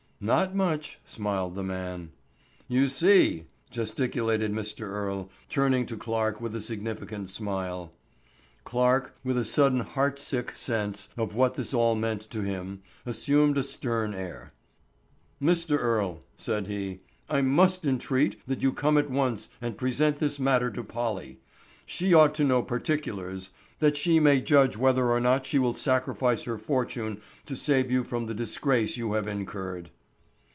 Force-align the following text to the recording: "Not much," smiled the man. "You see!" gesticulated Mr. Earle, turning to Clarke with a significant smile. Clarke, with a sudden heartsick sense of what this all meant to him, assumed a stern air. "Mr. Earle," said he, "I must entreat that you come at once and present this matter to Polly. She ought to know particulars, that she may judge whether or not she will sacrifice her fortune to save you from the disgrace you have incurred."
"Not 0.23 0.53
much," 0.53 0.99
smiled 1.03 1.55
the 1.55 1.63
man. 1.63 2.11
"You 2.67 2.89
see!" 2.89 3.47
gesticulated 3.71 4.53
Mr. 4.53 4.81
Earle, 4.83 5.31
turning 5.49 5.87
to 5.87 5.97
Clarke 5.97 6.39
with 6.39 6.55
a 6.55 6.61
significant 6.61 7.31
smile. 7.31 7.91
Clarke, 8.63 9.15
with 9.23 9.35
a 9.35 9.43
sudden 9.43 9.79
heartsick 9.79 10.55
sense 10.55 11.09
of 11.17 11.33
what 11.35 11.55
this 11.55 11.73
all 11.73 11.95
meant 11.95 12.21
to 12.29 12.41
him, 12.43 12.83
assumed 13.03 13.57
a 13.57 13.63
stern 13.63 14.13
air. 14.13 14.53
"Mr. 15.41 15.79
Earle," 15.79 16.21
said 16.37 16.67
he, 16.67 16.99
"I 17.27 17.41
must 17.41 17.83
entreat 17.87 18.39
that 18.45 18.61
you 18.61 18.73
come 18.73 18.99
at 18.99 19.09
once 19.09 19.49
and 19.59 19.75
present 19.75 20.19
this 20.19 20.39
matter 20.39 20.69
to 20.69 20.83
Polly. 20.83 21.39
She 21.87 22.13
ought 22.13 22.35
to 22.35 22.43
know 22.43 22.61
particulars, 22.61 23.49
that 23.79 23.97
she 23.97 24.19
may 24.19 24.39
judge 24.39 24.77
whether 24.77 25.09
or 25.09 25.19
not 25.19 25.47
she 25.47 25.57
will 25.57 25.73
sacrifice 25.73 26.43
her 26.43 26.59
fortune 26.59 27.19
to 27.47 27.55
save 27.55 27.89
you 27.89 28.03
from 28.03 28.27
the 28.27 28.35
disgrace 28.35 28.97
you 28.97 29.13
have 29.13 29.25
incurred." 29.25 29.89